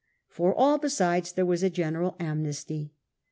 [0.29, 2.95] For all besides there was a general amnesty.